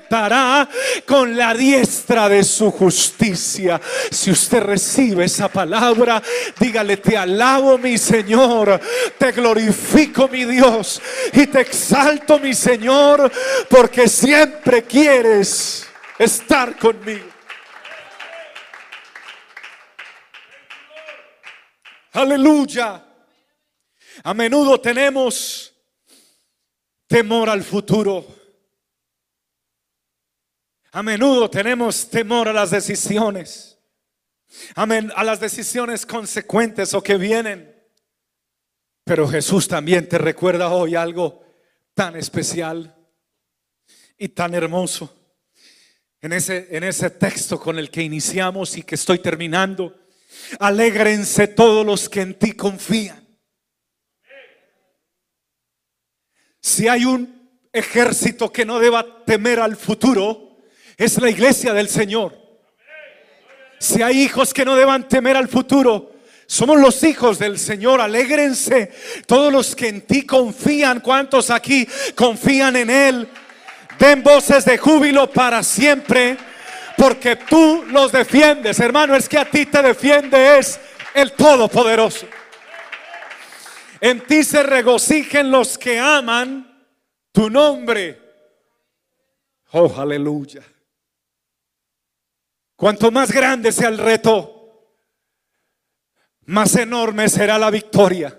[1.07, 3.81] con la diestra de su justicia.
[4.11, 6.23] Si usted recibe esa palabra,
[6.59, 8.81] dígale, te alabo mi Señor
[9.18, 11.01] te glorifico mi Dios
[11.33, 13.31] y te exalto mi Señor
[13.68, 15.87] porque siempre quieres
[16.18, 17.27] estar conmigo.
[22.12, 23.05] Aleluya.
[24.25, 25.73] A menudo tenemos
[27.07, 28.38] temor al futuro.
[30.92, 33.79] A menudo tenemos temor a las decisiones.
[34.74, 35.12] Amén.
[35.14, 37.74] A las decisiones consecuentes o que vienen.
[39.05, 41.44] Pero Jesús también te recuerda hoy algo
[41.94, 42.96] tan especial
[44.16, 45.14] y tan hermoso.
[46.20, 49.94] En ese, en ese texto con el que iniciamos y que estoy terminando,
[50.59, 53.27] alégrense todos los que en ti confían.
[56.61, 60.48] Si hay un ejército que no deba temer al futuro,
[60.99, 62.37] es la iglesia del Señor.
[63.79, 66.13] Si hay hijos que no deban temer al futuro,
[66.47, 68.93] somos los hijos del Señor, alégrense
[69.27, 71.01] todos los que en ti confían.
[71.01, 73.29] ¿Cuántos aquí confían en Él?
[73.99, 76.37] Den voces de júbilo para siempre,
[76.97, 78.81] porque tú los defiendes.
[78.81, 80.81] Hermano, es que a ti te defiende es
[81.15, 82.27] el Todopoderoso.
[84.01, 86.85] En ti se regocijen los que aman
[87.31, 88.21] tu nombre.
[89.73, 90.63] Oh, aleluya.
[92.79, 94.95] Cuanto más grande sea el reto,
[96.43, 98.38] más enorme será la victoria.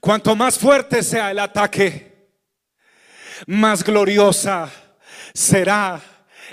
[0.00, 2.32] Cuanto más fuerte sea el ataque,
[3.46, 4.68] más gloriosa
[5.32, 6.02] será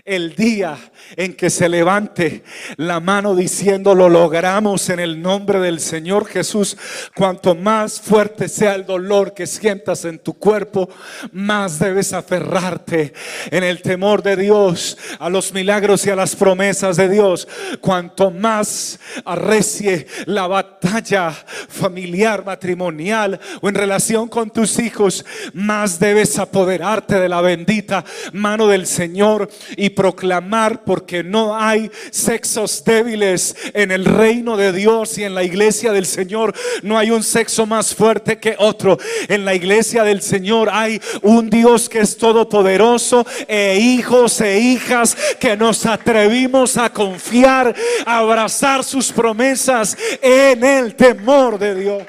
[0.06, 0.78] el día
[1.16, 2.44] en que se levante
[2.78, 6.78] la mano diciendo lo logramos en el nombre del Señor Jesús.
[7.16, 10.90] Cuanto más fuerte sea el dolor que sientas en tu cuerpo,
[11.32, 13.14] más debes aferrarte
[13.52, 17.48] en el temor de Dios, a los milagros y a las promesas de Dios.
[17.82, 26.40] Cuanto más arrecie la batalla familiar, matrimonial o en relación con tus hijos, más debes
[26.40, 28.04] apoderarte de la bendita
[28.34, 29.50] mano del Señor
[29.84, 35.44] y proclamar porque no hay sexos débiles en el reino de Dios y en la
[35.44, 36.56] iglesia del Señor.
[36.84, 38.98] No hay un sexo más fuerte que otro.
[39.28, 45.18] En la iglesia del Señor hay un Dios que es todopoderoso e hijos e hijas
[45.38, 52.04] que nos atrevimos a confiar, a abrazar sus promesas en el temor de Dios.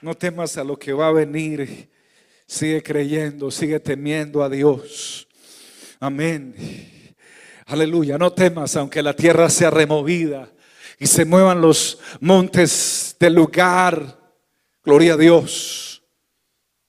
[0.00, 1.93] No temas a lo que va a venir.
[2.46, 5.26] Sigue creyendo, sigue temiendo a Dios.
[6.00, 6.54] Amén.
[7.66, 8.18] Aleluya.
[8.18, 10.52] No temas aunque la tierra sea removida
[10.98, 14.20] y se muevan los montes del lugar.
[14.82, 16.02] Gloria a Dios.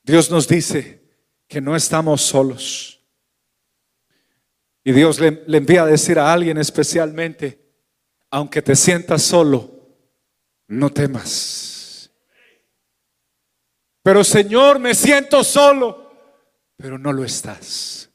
[0.04, 1.02] Dios nos dice
[1.48, 3.02] que no estamos solos.
[4.84, 7.60] Y Dios le, le, envía a decir a alguien especialmente,
[8.30, 9.72] aunque te sientas solo,
[10.68, 11.64] no temas.
[14.06, 16.12] Pero Señor, me siento solo,
[16.78, 18.08] pero no lo estás.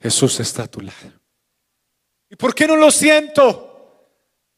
[0.00, 1.20] Jesús está a tu lado.
[2.30, 3.67] ¿Y por qué no lo siento?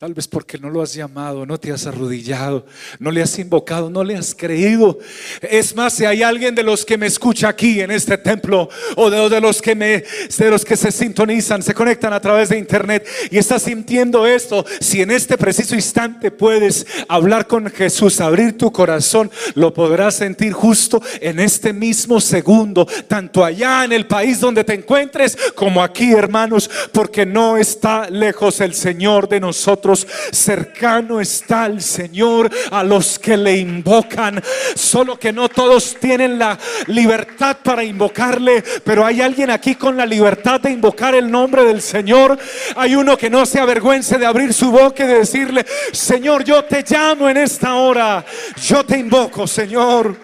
[0.01, 2.65] Tal vez porque no lo has llamado, no te has arrodillado,
[2.99, 4.99] no le has invocado, no le has creído.
[5.43, 9.11] Es más, si hay alguien de los que me escucha aquí en este templo o
[9.11, 10.03] de, los que me
[10.39, 14.65] de los que se sintonizan, se conectan a través de internet y estás sintiendo esto,
[14.81, 20.55] si en este preciso instante puedes hablar con Jesús, abrir tu corazón, lo podrás sentir
[20.55, 26.11] justo en este mismo segundo, tanto allá en el país donde te encuentres como aquí,
[26.13, 33.19] hermanos, porque no está lejos el Señor de nosotros Cercano está el Señor a los
[33.19, 34.43] que le invocan.
[34.75, 40.07] Solo que no todos tienen la libertad para invocarle, pero hay alguien aquí con la
[40.07, 42.39] libertad de invocar el nombre del Señor.
[42.77, 46.65] Hay uno que no se avergüence de abrir su boca y de decirle, Señor, yo
[46.65, 48.25] te llamo en esta hora.
[48.63, 50.17] Yo te invoco, Señor.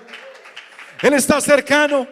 [1.02, 2.06] Él está cercano.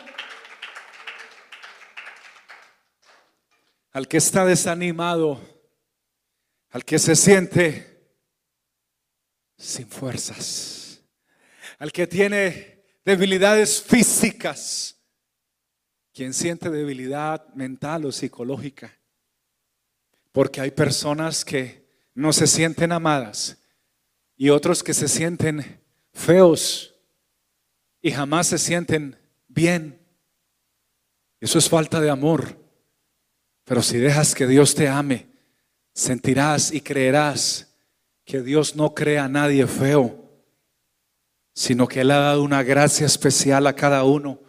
[3.92, 5.40] Al que está desanimado,
[6.74, 8.16] al que se siente
[9.56, 11.00] sin fuerzas,
[11.78, 15.00] al que tiene debilidades físicas,
[16.12, 18.92] quien siente debilidad mental o psicológica.
[20.32, 23.56] Porque hay personas que no se sienten amadas
[24.36, 25.80] y otros que se sienten
[26.12, 26.92] feos
[28.02, 29.16] y jamás se sienten
[29.46, 30.04] bien.
[31.38, 32.58] Eso es falta de amor.
[33.62, 35.33] Pero si dejas que Dios te ame,
[35.94, 37.72] sentirás y creerás
[38.24, 40.24] que Dios no crea a nadie feo,
[41.54, 44.40] sino que Él ha dado una gracia especial a cada uno,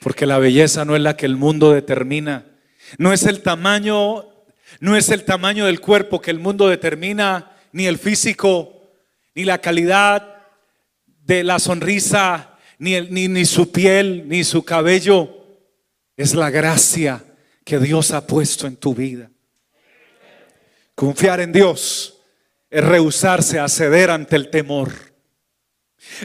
[0.00, 2.46] porque la belleza no es la que el mundo determina,
[2.98, 4.26] no es el tamaño,
[4.80, 8.92] no es el tamaño del cuerpo que el mundo determina, ni el físico,
[9.34, 10.42] ni la calidad
[11.06, 15.44] de la sonrisa, ni, ni, ni su piel, ni su cabello,
[16.16, 17.24] es la gracia
[17.64, 19.30] que Dios ha puesto en tu vida.
[21.04, 22.18] Confiar en Dios
[22.70, 24.90] es rehusarse a ceder ante el temor.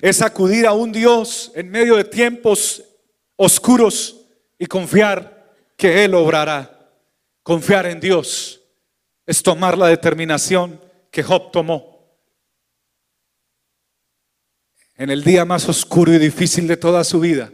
[0.02, 2.82] Es acudir a un Dios en medio de tiempos
[3.36, 4.26] oscuros
[4.58, 6.94] y confiar que Él obrará.
[7.44, 8.62] Confiar en Dios
[9.26, 10.80] es tomar la determinación
[11.12, 12.18] que Job tomó.
[14.96, 17.52] En el día más oscuro y difícil de toda su vida,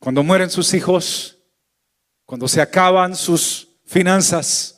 [0.00, 1.38] cuando mueren sus hijos,
[2.24, 4.75] cuando se acaban sus finanzas,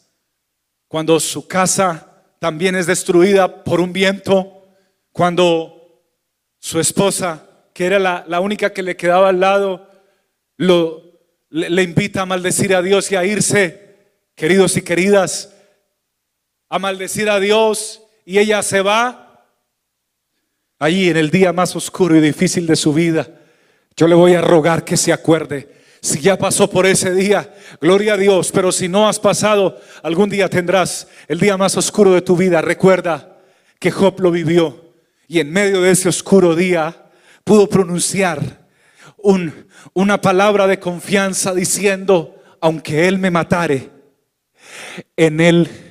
[0.88, 4.64] cuando su casa también es destruida por un viento,
[5.12, 6.02] cuando
[6.58, 9.88] su esposa, que era la, única que le quedaba al lado,
[10.56, 11.02] lo,
[11.50, 13.96] le, invita a maldecir a Dios y a irse,
[14.34, 15.54] queridos y queridas,
[16.70, 19.24] a maldecir a Dios y ella se va.
[20.80, 23.28] Allí en el día más oscuro y difícil de su vida,
[23.96, 28.14] yo le voy a rogar que se acuerde si ya pasó por ese día, gloria
[28.14, 32.22] a Dios, pero si no has pasado, algún día tendrás el día más oscuro de
[32.22, 32.60] tu vida.
[32.60, 33.38] Recuerda
[33.78, 34.92] que Job lo vivió
[35.26, 37.10] y en medio de ese oscuro día
[37.44, 38.66] pudo pronunciar
[39.92, 43.90] una palabra de confianza diciendo, aunque Él me matare,
[45.16, 45.87] en Él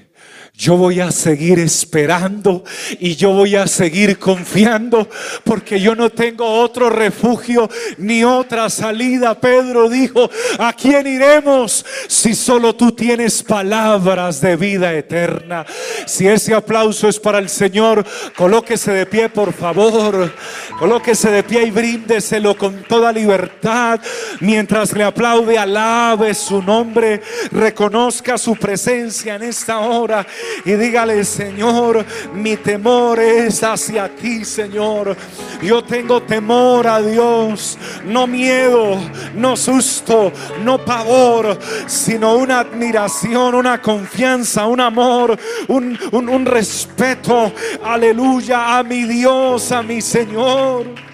[0.57, 2.63] yo voy a seguir esperando
[2.99, 5.07] y yo voy a seguir confiando
[5.43, 9.39] porque yo no tengo otro refugio ni otra salida.
[9.39, 10.27] Pedro dijo,
[10.57, 15.63] ¿a quién iremos si solo tú tienes palabras de vida eterna?
[16.07, 18.03] Si ese aplauso es para el Señor,
[18.35, 20.33] colóquese de pie, por favor.
[20.79, 23.99] Colóquese de pie y bríndeselo con toda libertad.
[24.39, 30.25] Mientras le aplaude, alabe su nombre, reconozca su presencia en esta hora
[30.65, 35.15] y dígale, Señor, mi temor es hacia ti, Señor.
[35.61, 38.97] Yo tengo temor a Dios, no miedo,
[39.33, 40.31] no susto,
[40.63, 45.37] no pavor, sino una admiración, una confianza, un amor,
[45.67, 47.51] un, un respeto,
[47.83, 51.06] aleluya, a mi Dios, a mi Señor.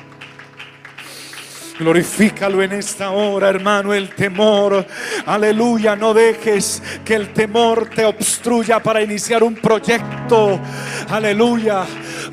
[1.84, 4.88] Glorifícalo en esta hora, hermano, el temor.
[5.26, 10.62] Aleluya, no dejes que el temor te obstruya para iniciar un proyecto.
[11.10, 11.84] Aleluya,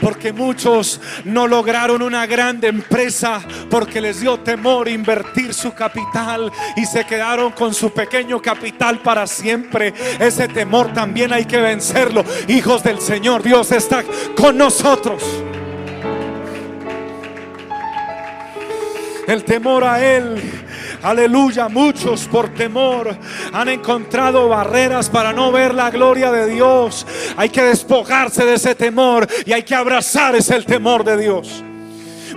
[0.01, 6.87] porque muchos no lograron una grande empresa porque les dio temor invertir su capital y
[6.87, 9.93] se quedaron con su pequeño capital para siempre.
[10.21, 12.25] Ese temor también hay que vencerlo.
[12.47, 14.05] Hijos del Señor, Dios está
[14.37, 15.25] con nosotros.
[19.31, 20.41] El temor a Él.
[21.03, 23.17] Aleluya, muchos por temor
[23.53, 27.07] han encontrado barreras para no ver la gloria de Dios.
[27.37, 31.65] Hay que despojarse de ese temor y hay que abrazar ese temor de Dios.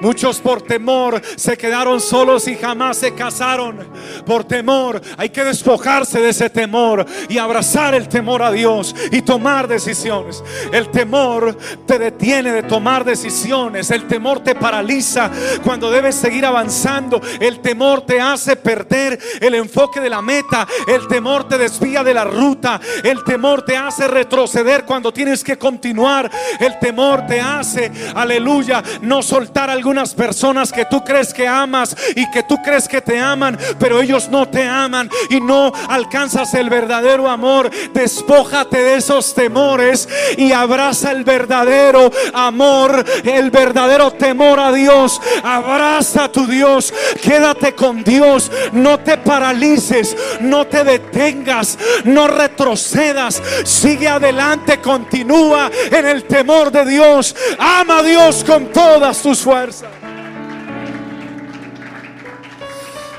[0.04, 3.80] Muchos por temor se quedaron solos y jamás se casaron.
[4.26, 9.22] Por temor hay que despojarse de ese temor y abrazar el temor a Dios y
[9.22, 10.44] tomar decisiones.
[10.74, 13.92] El temor te detiene de tomar decisiones.
[13.92, 15.32] El temor te paraliza
[15.64, 17.22] cuando debes seguir avanzando.
[17.40, 20.68] El temor te hace perder el enfoque de la meta.
[20.86, 22.82] El temor te desvía de la ruta.
[23.04, 26.30] El temor te hace retroceder cuando tienes que continuar.
[26.60, 31.96] El temor te hace, aleluya, no soltar algún unas personas que tú crees que amas
[32.16, 36.54] y que tú crees que te aman, pero ellos no te aman y no alcanzas
[36.56, 37.70] el verdadero amor.
[37.94, 45.22] Despójate de esos temores y abraza el verdadero amor, el verdadero temor a Dios.
[45.44, 46.92] Abraza a tu Dios,
[47.22, 56.08] quédate con Dios, no te paralices, no te detengas, no retrocedas, sigue adelante, continúa en
[56.08, 57.36] el temor de Dios.
[57.60, 59.83] Ama a Dios con todas tus fuerzas.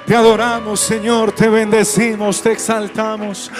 [0.07, 3.51] Te adoramos, Señor, te bendecimos, te exaltamos.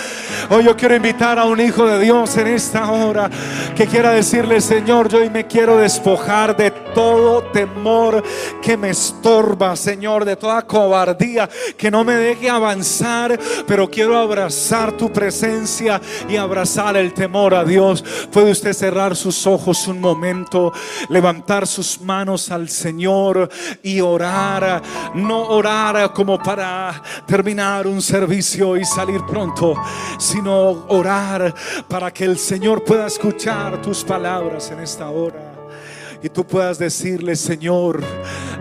[0.51, 3.31] Hoy yo quiero invitar a un hijo de Dios en esta hora
[3.75, 8.23] que quiera decirle, Señor, yo hoy me quiero despojar de todo temor
[8.61, 14.93] que me estorba, Señor, de toda cobardía que no me deje avanzar, pero quiero abrazar
[14.93, 18.05] tu presencia y abrazar el temor a Dios.
[18.31, 20.75] Puede usted cerrar sus ojos un momento,
[21.09, 23.49] levantar sus manos al Señor
[23.83, 24.83] y orar,
[25.15, 29.74] no orar como para terminar un servicio y salir pronto,
[30.18, 31.55] sino orar
[31.89, 35.54] para que el Señor pueda escuchar tus palabras en esta hora
[36.25, 38.03] y tú puedas decirle, Señor,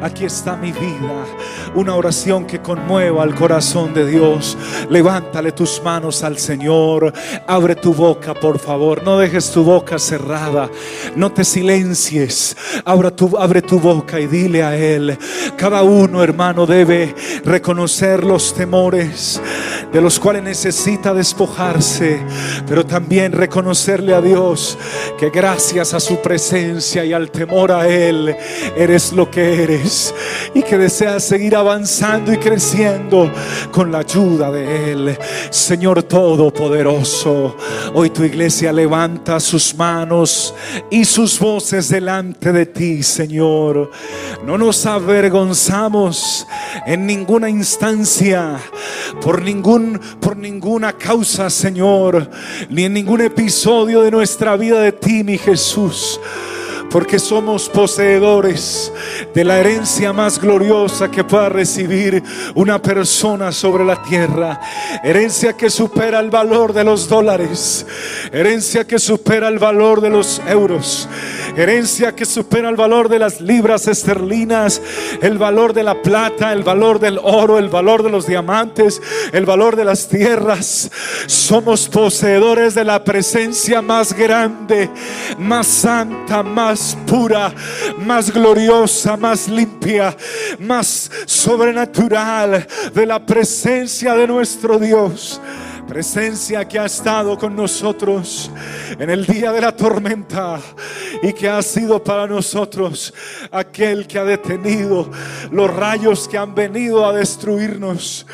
[0.02, 1.26] aquí está mi vida.
[1.74, 4.58] Una oración que conmueva al corazón de Dios.
[4.90, 7.14] Levántale tus manos al Señor.
[7.48, 9.02] Abre tu boca, por favor.
[9.04, 10.70] No dejes tu boca cerrada.
[11.16, 12.58] No te silencies.
[12.84, 15.18] Abre tu, abre tu boca y dile a Él.
[15.56, 19.42] Cada uno, hermano, debe reconocer los temores
[19.94, 22.20] de los cuales necesita despojarse.
[22.68, 24.78] Pero también reconocerle a Dios
[25.18, 28.36] que gracias a su presencia y al temor a Él,
[28.76, 30.14] eres lo que eres
[30.54, 33.32] y que deseas seguir avanzando y creciendo
[33.72, 35.18] con la ayuda de Él.
[35.50, 37.56] Señor Todopoderoso,
[37.94, 40.54] hoy tu iglesia levanta sus manos
[40.90, 43.92] y sus voces delante de ti, Señor.
[44.44, 46.48] No nos avergonzamos
[46.86, 48.58] en ninguna instancia,
[49.22, 49.83] por ningún
[50.20, 52.30] por ninguna causa, Señor,
[52.70, 56.20] ni en ningún episodio de nuestra vida de ti, mi Jesús
[56.94, 58.94] porque somos poseedores
[59.34, 62.22] de la herencia más gloriosa que pueda recibir
[62.54, 64.62] una persona sobre la tierra.
[65.04, 67.88] Herencia que supera el valor de los dólares,
[68.32, 71.10] herencia que supera el valor de los euros,
[71.58, 74.80] herencia que supera el valor de las libras esterlinas,
[75.20, 79.48] el valor de la plata, el valor del oro, el valor de los diamantes, el
[79.48, 80.92] valor de las tierras.
[81.26, 84.92] Somos poseedores de la presencia más grande,
[85.40, 87.54] más santa, más pura,
[88.00, 90.16] más gloriosa, más limpia,
[90.60, 95.42] más sobrenatural de la presencia de nuestro Dios.
[95.88, 98.50] Presencia que ha estado con nosotros
[98.98, 100.60] en el día de la tormenta
[101.22, 103.14] y que ha sido para nosotros
[103.52, 105.12] aquel que ha detenido
[105.52, 108.26] los rayos que han venido a destruirnos,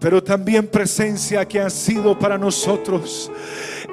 [0.00, 3.30] pero también presencia que ha sido para nosotros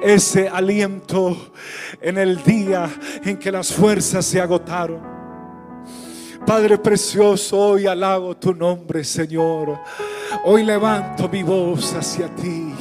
[0.02, 1.52] ese aliento
[2.00, 2.90] en el día
[3.24, 5.00] en que las fuerzas se agotaron.
[6.46, 9.78] Padre precioso, hoy alabo tu nombre, Señor.
[10.44, 12.74] Hoy levanto mi voz hacia ti.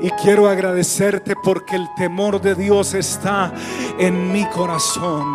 [0.00, 3.52] Y quiero agradecerte porque el temor de Dios está
[4.00, 5.32] en mi corazón.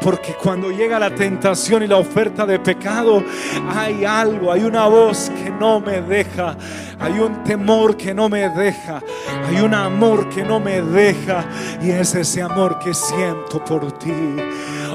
[0.00, 3.22] Porque cuando llega la tentación y la oferta de pecado,
[3.68, 6.56] hay algo, hay una voz que no me deja,
[7.00, 9.02] hay un temor que no me deja,
[9.46, 11.44] hay un amor que no me deja
[11.82, 14.36] y es ese amor que siento por ti.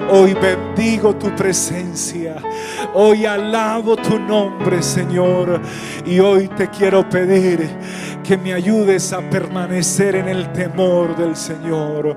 [0.09, 2.35] Hoy bendigo tu presencia.
[2.93, 5.61] Hoy alabo tu nombre, Señor.
[6.05, 7.69] Y hoy te quiero pedir
[8.23, 12.15] que me ayudes a permanecer en el temor del Señor,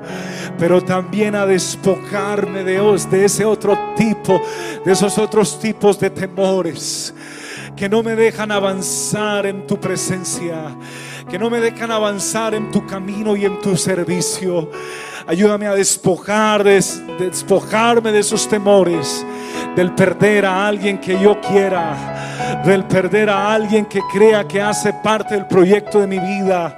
[0.59, 4.41] pero también a despojarme de, de ese otro tipo,
[4.85, 7.14] de esos otros tipos de temores
[7.74, 10.77] que no me dejan avanzar en tu presencia,
[11.29, 14.70] que no me dejan avanzar en tu camino y en tu servicio.
[15.27, 19.24] Ayúdame a despojar, despojarme de esos temores,
[19.74, 24.93] del perder a alguien que yo quiera, del perder a alguien que crea que hace
[24.93, 26.77] parte del proyecto de mi vida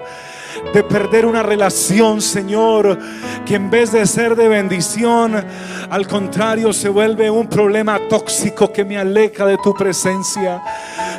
[0.72, 2.98] de perder una relación, Señor,
[3.44, 5.44] que en vez de ser de bendición,
[5.90, 10.62] al contrario, se vuelve un problema tóxico que me aleja de tu presencia.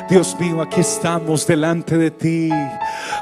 [0.08, 2.50] Dios mío, aquí estamos delante de ti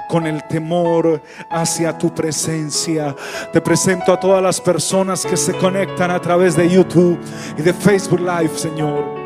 [0.09, 3.15] con el temor hacia tu presencia.
[3.53, 7.19] Te presento a todas las personas que se conectan a través de YouTube
[7.57, 9.18] y de Facebook Live, Señor.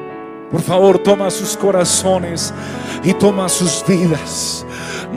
[0.52, 2.52] Por favor, toma sus corazones
[3.02, 4.66] y toma sus vidas.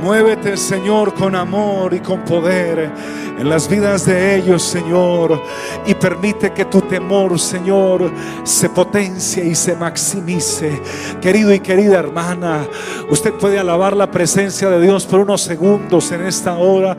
[0.01, 2.89] Muévete, Señor, con amor y con poder
[3.37, 5.41] en las vidas de ellos, Señor.
[5.85, 8.09] Y permite que tu temor, Señor,
[8.43, 10.81] se potencie y se maximice.
[11.21, 12.65] Querido y querida hermana,
[13.09, 16.95] usted puede alabar la presencia de Dios por unos segundos en esta hora.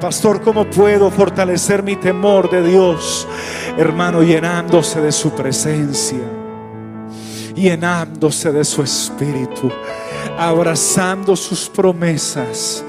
[0.00, 3.26] Pastor, ¿cómo puedo fortalecer mi temor de Dios?
[3.76, 6.37] Hermano, llenándose de su presencia
[7.58, 9.70] llenándose de su espíritu
[10.38, 12.84] abrazando sus promesas,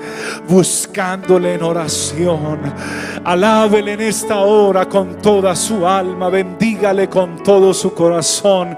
[0.47, 2.59] buscándole en oración.
[3.23, 8.77] Alábele en esta hora con toda su alma, bendígale con todo su corazón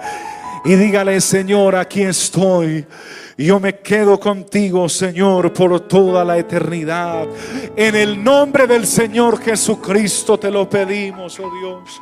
[0.64, 2.86] y dígale, Señor, aquí estoy
[3.38, 7.28] yo me quedo contigo, Señor, por toda la eternidad.
[7.76, 12.02] En el nombre del Señor Jesucristo te lo pedimos, oh Dios.